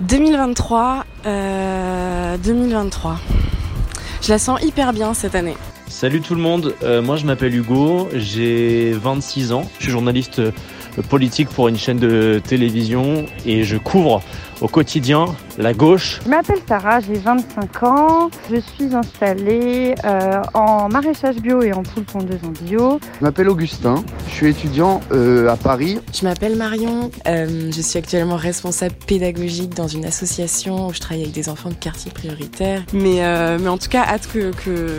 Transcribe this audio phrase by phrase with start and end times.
[0.00, 3.18] 2023, euh, 2023.
[4.22, 5.56] Je la sens hyper bien cette année.
[5.88, 10.38] Salut tout le monde, euh, moi je m'appelle Hugo, j'ai 26 ans, je suis journaliste
[10.38, 10.52] euh,
[11.08, 14.22] politique pour une chaîne de télévision et je couvre
[14.60, 15.24] au quotidien
[15.58, 16.20] la gauche.
[16.24, 18.30] Je m'appelle Sarah, j'ai 25 ans.
[18.50, 23.00] Je suis installée euh, en maraîchage bio et en poule pondeuse en bio.
[23.18, 25.98] Je m'appelle Augustin, je suis étudiant euh, à Paris.
[26.12, 31.22] Je m'appelle Marion, euh, je suis actuellement responsable pédagogique dans une association où je travaille
[31.22, 32.82] avec des enfants de quartier prioritaire.
[32.92, 34.98] Mais, euh, mais en tout cas, hâte que, que,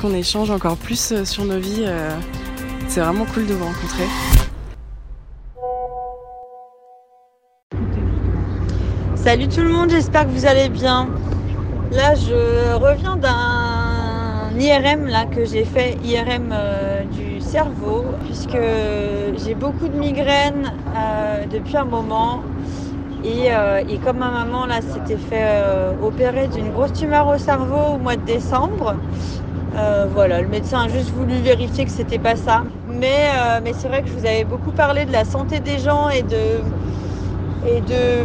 [0.00, 1.84] qu'on échange encore plus sur nos vies.
[1.86, 2.16] euh,
[2.88, 4.04] c'est vraiment cool de vous rencontrer.
[9.22, 11.06] Salut tout le monde, j'espère que vous allez bien.
[11.92, 18.58] Là, je reviens d'un IRM là, que j'ai fait, IRM euh, du cerveau, puisque
[19.44, 22.40] j'ai beaucoup de migraines euh, depuis un moment.
[23.22, 25.62] Et, euh, et comme ma maman là s'était fait
[26.02, 28.96] opérer d'une grosse tumeur au cerveau au mois de décembre,
[30.12, 32.64] voilà, le médecin a juste voulu vérifier que c'était pas ça.
[32.88, 33.28] Mais,
[33.62, 36.22] mais c'est vrai que je vous avais beaucoup parlé de la santé des gens et
[36.22, 36.58] de,
[37.66, 37.80] et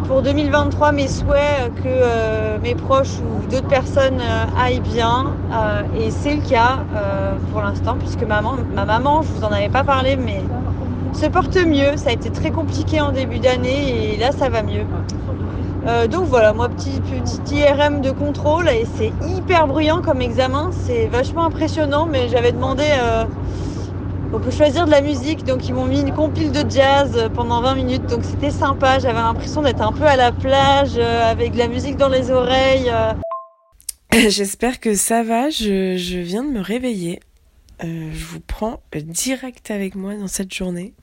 [0.08, 5.28] pour 2023, mes souhaits que euh, mes proches ou d'autres personnes euh, aillent bien.
[5.52, 9.70] Euh, et c'est le cas euh, pour l'instant, puisque ma maman, je vous en avais
[9.70, 10.42] pas parlé, mais
[11.14, 11.98] se porte mieux.
[11.98, 14.86] Ça a été très compliqué en début d'année et là, ça va mieux.
[15.86, 20.72] Euh, donc voilà, moi, petit, petit IRM de contrôle et c'est hyper bruyant comme examen.
[20.72, 22.86] C'est vachement impressionnant, mais j'avais demandé.
[24.34, 27.30] Euh, on peut choisir de la musique, donc ils m'ont mis une compile de jazz
[27.34, 29.00] pendant 20 minutes, donc c'était sympa.
[29.00, 32.90] J'avais l'impression d'être un peu à la plage euh, avec la musique dans les oreilles.
[32.90, 33.14] euh.
[34.30, 37.20] J'espère que ça va, je, viens de me réveiller.
[37.84, 40.94] Euh, je vous prends direct avec moi dans cette journée.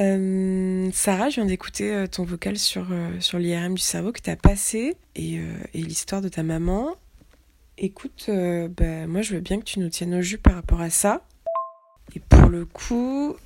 [0.00, 4.20] Euh, Sarah, je viens d'écouter euh, ton vocal sur, euh, sur l'IRM du cerveau que
[4.20, 6.96] tu as passé et, euh, et l'histoire de ta maman.
[7.78, 10.80] Écoute, euh, bah, moi je veux bien que tu nous tiennes au jus par rapport
[10.80, 11.22] à ça.
[12.14, 13.36] Et pour le coup,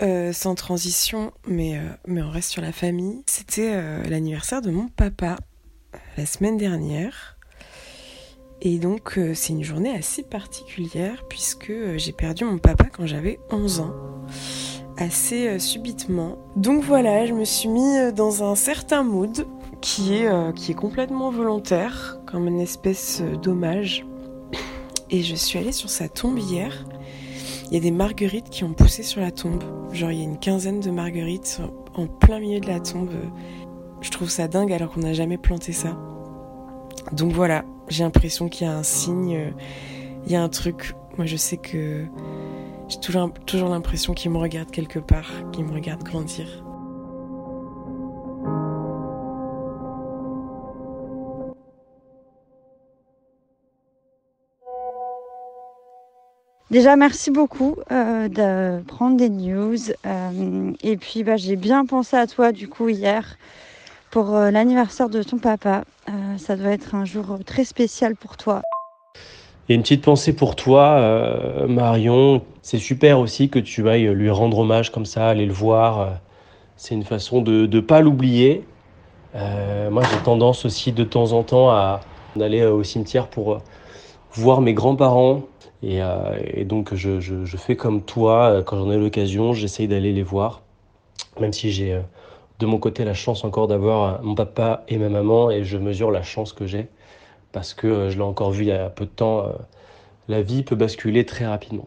[0.00, 4.70] euh, sans transition, mais, euh, mais on reste sur la famille, c'était euh, l'anniversaire de
[4.70, 5.36] mon papa
[6.16, 7.36] la semaine dernière.
[8.60, 13.80] Et donc c'est une journée assez particulière puisque j'ai perdu mon papa quand j'avais 11
[13.80, 13.94] ans,
[14.96, 16.38] assez subitement.
[16.56, 19.46] Donc voilà, je me suis mis dans un certain mood
[19.80, 24.04] qui est, qui est complètement volontaire, comme une espèce d'hommage.
[25.10, 26.84] Et je suis allée sur sa tombe hier.
[27.70, 29.62] Il y a des marguerites qui ont poussé sur la tombe.
[29.92, 31.60] Genre il y a une quinzaine de marguerites
[31.94, 33.12] en plein milieu de la tombe.
[34.00, 35.98] Je trouve ça dingue alors qu'on n'a jamais planté ça.
[37.12, 39.50] Donc voilà, j'ai l'impression qu'il y a un signe, euh,
[40.26, 40.94] il y a un truc.
[41.16, 42.04] Moi, je sais que
[42.88, 46.64] j'ai toujours, toujours l'impression qu'il me regarde quelque part, qu'il me regarde grandir.
[56.70, 59.78] Déjà, merci beaucoup euh, de prendre des news.
[60.06, 63.38] Euh, et puis, bah, j'ai bien pensé à toi du coup hier
[64.10, 65.84] pour euh, l'anniversaire de ton papa.
[66.38, 68.62] Ça doit être un jour très spécial pour toi.
[69.68, 72.42] Et une petite pensée pour toi, Marion.
[72.62, 76.20] C'est super aussi que tu ailles lui rendre hommage comme ça, aller le voir.
[76.76, 78.64] C'est une façon de ne pas l'oublier.
[79.34, 82.00] Moi, j'ai tendance aussi de temps en temps à
[82.40, 83.60] aller au cimetière pour
[84.32, 85.42] voir mes grands-parents.
[85.82, 90.12] Et, euh, donc, je, je- fais comme toi, euh, quand j'en ai l'occasion, j'essaye d'aller
[90.12, 90.62] les voir.
[91.40, 92.00] Même si j'ai euh,
[92.60, 96.10] de mon côté la chance encore d'avoir mon papa et ma maman, et je mesure
[96.12, 96.88] la chance que j'ai,
[97.52, 99.46] parce que je l'ai encore vu il y a peu de temps,
[100.28, 101.86] la vie peut basculer très rapidement.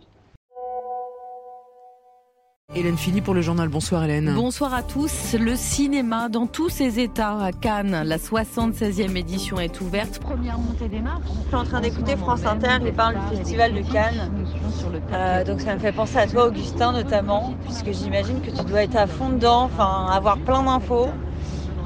[2.74, 3.68] Hélène Philly pour le journal.
[3.68, 4.34] Bonsoir Hélène.
[4.34, 5.36] Bonsoir à tous.
[5.38, 8.04] Le cinéma dans tous ses états à Cannes.
[8.06, 10.20] La 76e édition est ouverte.
[10.20, 11.28] Première montée des marches.
[11.44, 14.32] Je suis en train d'écouter France Inter, ils parlent du festival de Cannes.
[15.12, 18.84] Euh, donc ça me fait penser à toi, Augustin, notamment, puisque j'imagine que tu dois
[18.84, 21.10] être à fond dedans, enfin avoir plein d'infos.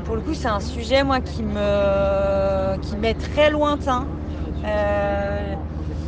[0.06, 4.06] Pour le coup, c'est un sujet, moi, qui me qui m'est très lointain.
[4.64, 5.56] Euh,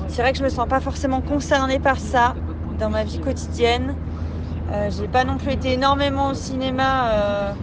[0.07, 2.36] c'est vrai que je me sens pas forcément concernée par ça
[2.80, 3.96] dans ma vie quotidienne.
[4.69, 7.54] Euh, j'ai pas non plus été énormément au cinéma euh,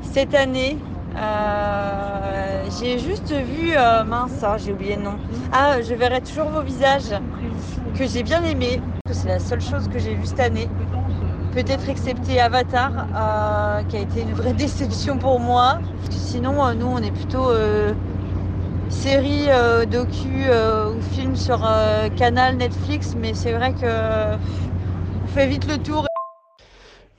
[0.00, 0.78] cette année.
[1.16, 5.18] Euh, j'ai juste vu, euh, mince, ah, j'ai oublié le nom.
[5.52, 7.14] Ah, je verrai toujours vos visages,
[7.94, 8.80] que j'ai bien aimé.
[9.10, 10.68] C'est la seule chose que j'ai vue cette année.
[11.52, 15.78] Peut-être excepté Avatar, euh, qui a été une vraie déception pour moi.
[16.10, 17.50] Sinon, nous, on est plutôt
[18.88, 19.48] série,
[19.90, 20.46] docu
[20.96, 21.60] ou film sur
[22.16, 23.14] Canal, Netflix.
[23.14, 24.34] Mais c'est vrai que
[25.22, 26.06] on fait vite le tour.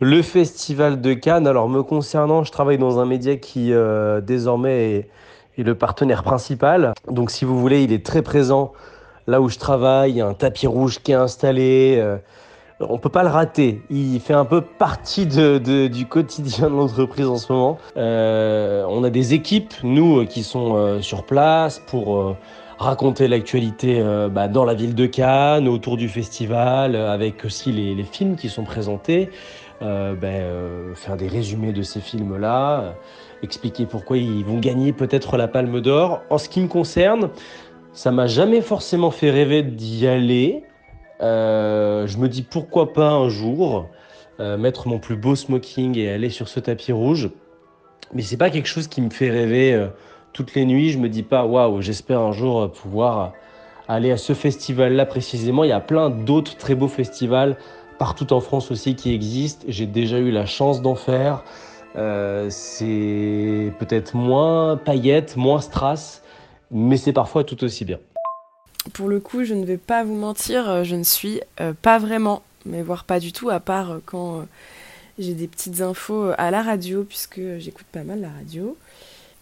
[0.01, 5.07] Le festival de Cannes, alors me concernant, je travaille dans un média qui euh, désormais
[5.57, 6.93] est, le partenaire principal.
[7.09, 8.73] Donc si vous voulez, il est très présent
[9.25, 11.95] là où je travaille, il y a un tapis rouge qui est installé.
[11.97, 12.17] euh,
[12.79, 13.81] on peut pas le rater.
[13.89, 17.77] Il fait un peu partie du quotidien de l'entreprise en ce moment.
[17.97, 22.35] Euh, on a des équipes, nous, euh, qui sont euh, sur place pour
[22.77, 28.35] raconter l'actualité bah, dans la ville de Cannes, autour du festival, avec aussi les, films
[28.35, 29.29] qui sont présentés.
[29.81, 32.95] Euh, faire des résumés de ces films-là,
[33.43, 36.21] expliquer pourquoi ils vont gagner peut-être la Palme d'Or.
[36.29, 37.29] En ce qui me concerne,
[37.93, 40.63] ça m'a jamais forcément fait rêver d'y aller.
[41.21, 43.87] Euh, je me dis pourquoi pas un jour
[44.39, 47.29] euh, mettre mon plus beau smoking et aller sur ce tapis rouge.
[48.13, 49.87] Mais c'est pas quelque chose qui me fait rêver euh,
[50.33, 50.91] toutes les nuits.
[50.91, 53.33] Je me dis pas waouh, j'espère un jour pouvoir
[53.87, 55.63] aller à ce festival-là précisément.
[55.63, 57.57] Il y a plein d'autres très beaux festivals
[57.97, 59.65] partout en France aussi qui existent.
[59.69, 61.43] J'ai déjà eu la chance d'en faire.
[62.49, 66.23] C'est peut-être moins paillettes, moins strass,
[66.69, 67.99] mais c'est parfois tout aussi bien.
[68.93, 71.97] Pour le coup, je ne vais pas vous mentir, euh, je ne suis euh, pas
[71.97, 74.45] vraiment, mais voire pas du tout, à part euh, quand
[75.17, 78.77] j'ai des petites infos à la radio, puisque j'écoute pas mal la radio.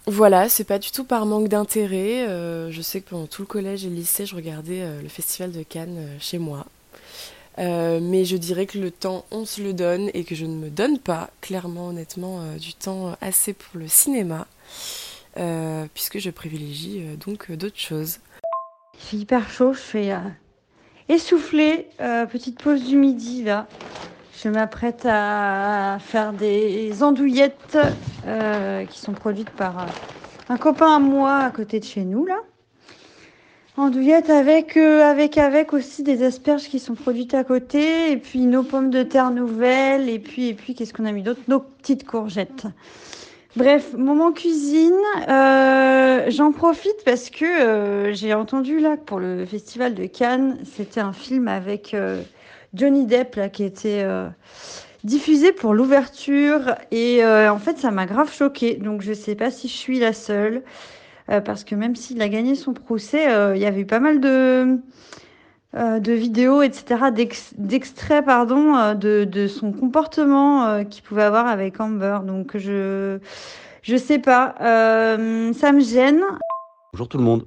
[0.05, 2.27] Voilà, c'est pas du tout par manque d'intérêt.
[2.69, 5.63] je sais que pendant tout le collège et le lycée, je regardais le festival de
[5.63, 6.65] Cannes chez moi.
[7.57, 10.69] Mais je dirais que le temps, on se le donne et que je ne me
[10.69, 14.45] donne pas, clairement, honnêtement, du temps assez pour le cinéma,
[15.93, 18.19] puisque je privilégie donc d'autres choses.
[18.97, 20.17] Fait hyper chaud, je fais euh,
[21.09, 21.87] essouffler.
[21.99, 23.67] Euh, petite pause du midi là.
[24.43, 27.77] Je m'apprête à faire des andouillettes
[28.27, 29.85] euh, qui sont produites par euh,
[30.49, 32.39] un copain à moi à côté de chez nous là.
[33.75, 38.61] Andouillettes avec, avec, avec aussi des asperges qui sont produites à côté, et puis nos
[38.61, 41.41] pommes de terre nouvelles, et puis, et puis qu'est-ce qu'on a mis d'autre?
[41.47, 42.67] Nos petites courgettes.
[43.55, 44.97] Bref, moment cuisine,
[45.29, 51.01] euh, j'en profite parce que euh, j'ai entendu là pour le festival de Cannes, c'était
[51.01, 52.23] un film avec euh,
[52.73, 54.03] Johnny Depp là qui était
[55.03, 56.73] diffusé pour l'ouverture.
[56.89, 58.73] Et en fait ça m'a grave choquée.
[58.75, 60.63] Donc je sais pas si je suis la seule.
[61.27, 64.79] Parce que même s'il a gagné son procès, il y avait eu pas mal de
[65.75, 71.23] euh, de vidéos, etc., d'ex- d'extraits, pardon, euh, de, de son comportement euh, qu'il pouvait
[71.23, 72.19] avoir avec Amber.
[72.25, 73.17] Donc je
[73.81, 76.21] je sais pas, euh, ça me gêne.
[76.93, 77.45] Bonjour tout le monde.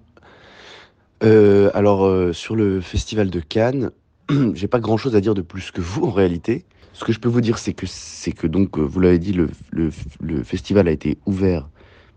[1.74, 3.90] Alors sur le festival de Cannes,
[4.54, 6.64] j'ai pas grand chose à dire de plus que vous en réalité.
[6.92, 7.86] Ce que je peux vous dire, c'est que
[8.30, 11.68] que donc vous l'avez dit, le, le, festival a été ouvert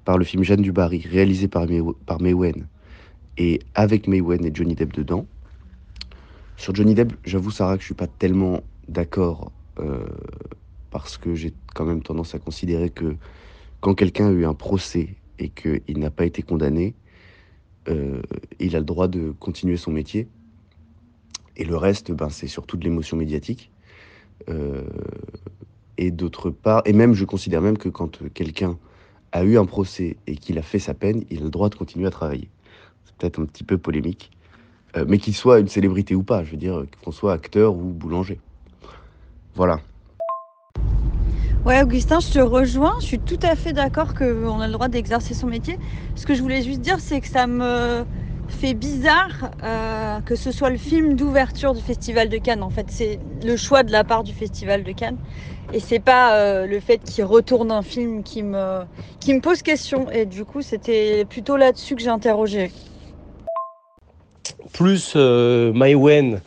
[0.06, 2.18] par le film Jeanne du Barry, réalisé par May, par
[3.38, 5.26] et avec May Wen et Johnny Depp dedans.
[6.60, 10.06] Sur Johnny Depp, j'avoue Sarah que je suis pas tellement d'accord euh,
[10.92, 13.16] parce que j'ai quand même tendance à considérer que
[13.80, 16.96] quand quelqu'un a eu un procès et qu'il n'a pas été condamné,
[17.88, 18.22] euh,
[18.60, 20.28] il a le droit de continuer son métier.
[21.56, 23.72] Et le reste, ben, c'est surtout de l'émotion médiatique.
[24.50, 24.84] Euh,
[25.98, 28.78] et d'autre part, et même je considère même que quand quelqu'un
[29.32, 31.76] a eu un procès et qu'il a fait sa peine, il a le droit de
[31.76, 32.50] continuer à travailler.
[33.06, 34.32] C'est peut-être un petit peu polémique,
[34.98, 37.94] euh, mais qu'il soit une célébrité ou pas, je veux dire qu'on soit acteur ou
[37.94, 38.40] boulanger.
[39.56, 39.80] Voilà.
[41.66, 42.94] Ouais, Augustin, je te rejoins.
[43.02, 45.78] Je suis tout à fait d'accord qu'on a le droit d'exercer son métier.
[46.16, 48.06] Ce que je voulais juste dire, c'est que ça me
[48.48, 52.64] fait bizarre euh, que ce soit le film d'ouverture du Festival de Cannes.
[52.64, 55.18] En fait, c'est le choix de la part du Festival de Cannes.
[55.74, 58.82] Et c'est pas euh, le fait qu'il retourne un film qui me,
[59.20, 60.10] qui me pose question.
[60.10, 62.72] Et du coup, c'était plutôt là-dessus que j'ai interrogé.
[64.72, 66.42] Plus euh, Maïwen,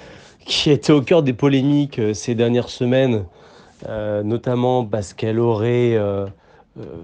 [0.44, 3.24] qui était au cœur des polémiques euh, ces dernières semaines,
[3.88, 5.98] euh, notamment parce qu'elle aurait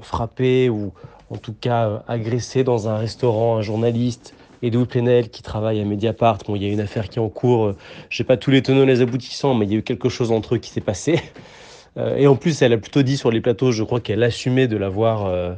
[0.01, 0.93] frappé ou
[1.31, 6.39] en tout cas agressé dans un restaurant un journaliste, Edoui Plenel, qui travaille à Mediapart.
[6.47, 7.75] Bon, il y a une affaire qui est en cours.
[8.09, 10.33] Je n'ai pas tous les tenants les aboutissants, mais il y a eu quelque chose
[10.33, 11.21] entre eux qui s'est passé.
[12.17, 14.77] Et en plus, elle a plutôt dit sur les plateaux, je crois qu'elle assumait de
[14.77, 15.57] l'avoir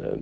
[0.00, 0.14] euh,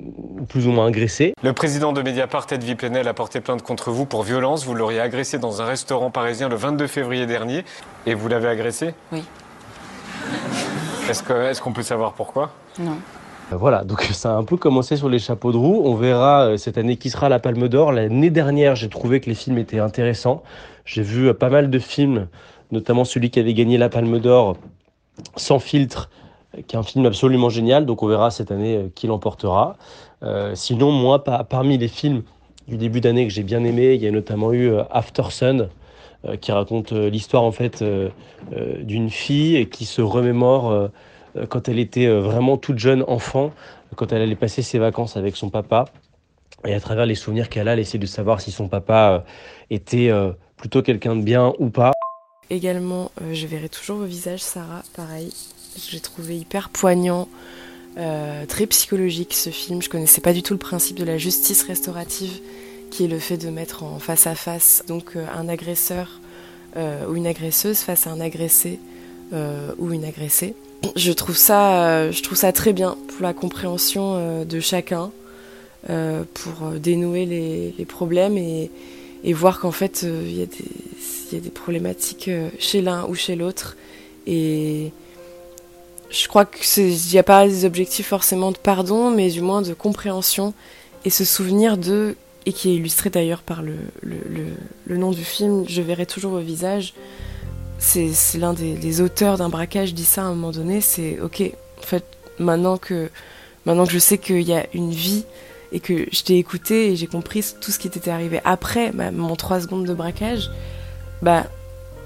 [0.49, 1.35] plus ou moins agressé.
[1.43, 4.65] Le président de Mediapart, Ed Plenel, a porté plainte contre vous pour violence.
[4.65, 7.65] Vous l'auriez agressé dans un restaurant parisien le 22 février dernier.
[8.07, 8.95] Et vous l'avez agressé?
[9.13, 9.23] Oui.
[11.09, 12.53] Est-ce qu'on peut savoir pourquoi?
[12.79, 12.97] Non.
[13.53, 15.83] Euh, Voilà, donc ça a un peu commencé sur les chapeaux de roue.
[15.85, 17.93] On verra euh, cette année qui sera la Palme d'Or.
[17.93, 20.43] L'année dernière, j'ai trouvé que les films étaient intéressants.
[20.85, 22.29] J'ai vu pas mal de films,
[22.73, 24.57] notamment celui qui avait gagné la Palme d'Or,
[25.37, 26.09] Sans filtre,
[26.67, 27.87] qui est un film absolument génial.
[27.87, 29.77] Donc on verra cette année euh, qui l'emportera.
[30.23, 32.23] Euh, sinon, moi, pa- parmi les films
[32.69, 35.69] du début d'année que j'ai bien aimé, il y a notamment eu euh, After Sun,
[36.41, 37.85] qui raconte l'histoire en fait
[38.81, 40.89] d'une fille qui se remémore
[41.49, 43.53] quand elle était vraiment toute jeune enfant,
[43.95, 45.85] quand elle allait passer ses vacances avec son papa.
[46.65, 49.25] Et à travers les souvenirs qu'elle a, elle essaie de savoir si son papa
[49.71, 50.11] était
[50.57, 51.93] plutôt quelqu'un de bien ou pas.
[52.51, 55.33] Également, je verrai toujours vos visages, Sarah, pareil.
[55.89, 57.29] J'ai trouvé hyper poignant,
[57.99, 59.81] euh, très psychologique ce film.
[59.81, 62.41] Je connaissais pas du tout le principe de la justice restaurative,
[62.91, 66.21] qui est le fait de mettre en face à face donc euh, un agresseur
[66.77, 68.79] euh, ou une agresseuse face à un agressé
[69.79, 70.55] ou une agressée.
[70.95, 75.11] Je trouve ça, je trouve ça très bien pour la compréhension de chacun,
[75.89, 78.71] pour dénouer les, problèmes et,
[79.33, 82.31] voir qu'en fait il y, y, a des problématiques
[82.61, 83.77] chez l'un ou chez l'autre
[84.29, 84.93] et
[86.11, 89.75] je crois qu'il n'y a pas des objectifs forcément de pardon, mais du moins de
[89.75, 90.55] compréhension
[91.05, 95.65] et ce souvenir de, et qui est illustré d'ailleurs par le, le, nom du film,
[95.69, 96.95] Je verrai toujours vos visages.
[97.79, 101.43] C'est l'un des, auteurs d'un braquage dit ça à un moment donné, c'est ok,
[101.79, 102.05] en fait,
[102.39, 103.11] maintenant que,
[103.67, 105.25] maintenant que je sais qu'il y a une vie
[105.73, 109.37] et que je t'ai écouté et j'ai compris tout ce qui t'était arrivé après mon
[109.37, 110.51] 3 secondes de braquage,
[111.23, 111.47] bah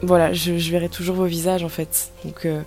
[0.02, 2.11] voilà, je, je, verrai toujours vos visages en fait.
[2.25, 2.62] Donc euh,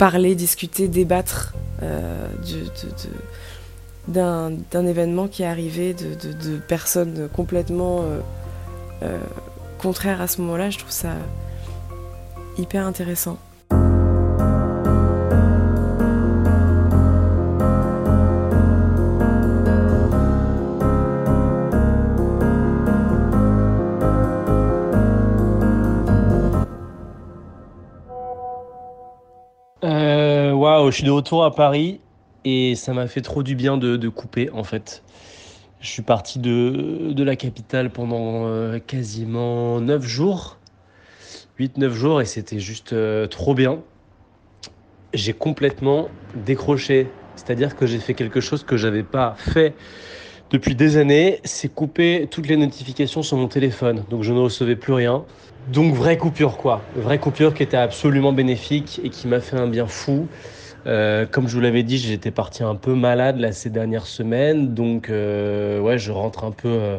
[0.00, 1.52] parler, discuter, débattre
[1.82, 2.26] euh,
[4.08, 8.20] d'un événement qui est arrivé, de, personnes complètement euh,
[9.02, 9.18] euh,
[9.78, 11.10] contraires à ce moment-là, je trouve ça
[12.56, 13.38] hyper intéressant.
[30.90, 32.00] Je suis de retour à Paris
[32.44, 35.02] et ça m'a fait trop du bien de, couper en fait.
[35.80, 40.58] Je suis parti de, de la capitale pendant euh, quasiment 9 jours,
[41.58, 43.80] 8-9 jours et c'était juste euh, trop bien.
[45.14, 49.74] J'ai complètement décroché, c'est-à-dire que j'ai fait quelque chose que j'avais pas fait
[50.50, 54.02] depuis des années, c'est couper toutes les notifications sur mon téléphone.
[54.10, 55.24] Donc je ne recevais plus rien.
[55.72, 59.68] Donc vraie coupure quoi, vraie coupure qui était absolument bénéfique et qui m'a fait un
[59.68, 60.26] bien fou.
[60.86, 64.74] Euh, comme je vous l'avais dit, j'étais parti un peu malade là, ces dernières semaines,
[64.74, 66.96] donc euh, ouais, je rentre un peu euh,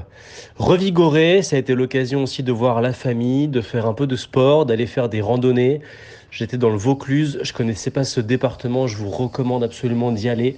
[0.58, 1.42] revigoré.
[1.42, 4.66] Ça a été l'occasion aussi de voir la famille, de faire un peu de sport,
[4.66, 5.82] d'aller faire des randonnées.
[6.30, 10.58] J'étais dans le Vaucluse, je connaissais pas ce département, je vous recommande absolument d'y aller.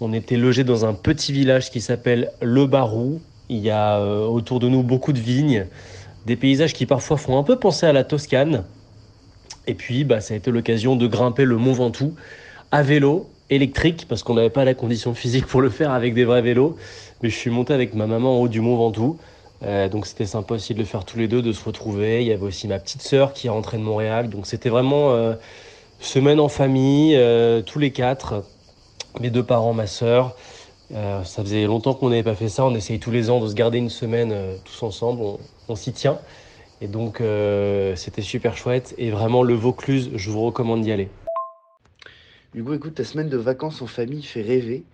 [0.00, 3.20] On était logé dans un petit village qui s'appelle Le Barou.
[3.48, 5.66] Il y a autour de nous beaucoup de vignes,
[6.26, 8.64] des paysages qui parfois font un peu penser à la Toscane.
[9.68, 12.14] Et puis, bah, ça a été l'occasion de grimper le Mont Ventoux
[12.72, 16.24] à vélo, électrique, parce qu'on n'avait pas la condition physique pour le faire avec des
[16.24, 16.76] vrais vélos.
[17.22, 19.18] Mais je suis monté avec ma maman en haut du Mont Ventoux.
[19.62, 22.22] Euh, donc c'était sympa aussi de le faire tous les deux, de se retrouver.
[22.22, 24.30] Il y avait aussi ma petite sœur qui rentrée de Montréal.
[24.30, 25.34] Donc c'était vraiment euh,
[26.00, 28.42] semaine en famille, euh, tous les quatre.
[29.20, 30.34] Mes deux parents, ma sœur.
[30.90, 32.64] ça faisait longtemps qu'on n'avait pas fait ça.
[32.64, 35.22] On essaye tous les ans de se garder une semaine tous ensemble.
[35.68, 36.18] On s'y tient.
[36.80, 37.22] Et donc
[37.94, 38.94] c'était super chouette.
[38.96, 41.10] Et vraiment le Vaucluse, je vous recommande d'y aller.
[42.54, 44.84] Coup, écoute, ta semaine de vacances en famille fait rêver.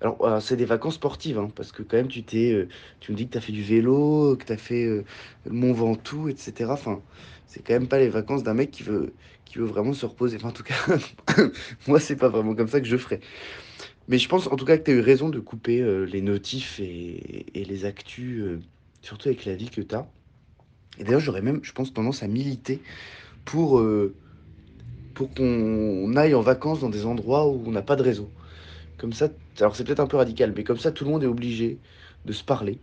[0.00, 2.66] Alors, c'est des vacances sportives, hein, parce que quand même, tu euh,
[3.08, 5.04] me dis que tu as fait du vélo, que tu as fait euh,
[5.44, 6.74] le Mont Ventoux, etc.
[6.74, 7.02] Enfin,
[7.46, 9.14] c'est quand même pas les vacances d'un mec qui veut,
[9.44, 10.36] qui veut vraiment se reposer.
[10.36, 10.76] Enfin, en tout cas,
[11.88, 13.20] moi, c'est pas vraiment comme ça que je ferais.
[14.08, 16.22] Mais je pense en tout cas que tu as eu raison de couper euh, les
[16.22, 18.44] notifs et, et les actus,
[19.02, 20.10] surtout avec la vie que tu as.
[20.98, 22.82] Et d'ailleurs, j'aurais même, je pense, tendance à militer
[23.44, 23.80] pour
[25.20, 28.30] pour qu'on aille en vacances dans des endroits où on n'a pas de réseau.
[28.96, 31.26] Comme ça, alors c'est peut-être un peu radical, mais comme ça, tout le monde est
[31.26, 31.76] obligé
[32.24, 32.78] de se parler.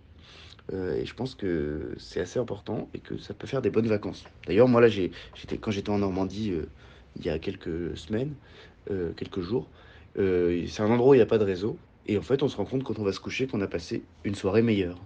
[0.72, 3.88] Euh, et je pense que c'est assez important et que ça peut faire des bonnes
[3.88, 4.24] vacances.
[4.46, 6.70] D'ailleurs, moi là, j'étais quand j'étais en Normandie euh,
[7.16, 8.36] il y a quelques semaines,
[8.92, 9.68] euh, quelques jours,
[10.16, 11.80] c'est un endroit où il n'y a pas de réseau.
[12.06, 14.04] Et en fait, on se rend compte quand on va se coucher qu'on a passé
[14.24, 15.00] une soirée meilleure.